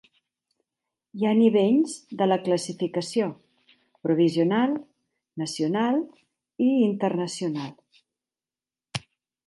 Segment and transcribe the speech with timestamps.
[1.17, 3.29] Hi ha nivells de la classificació:
[4.07, 4.75] provisional,
[5.45, 6.03] nacional
[6.71, 7.73] i internacional.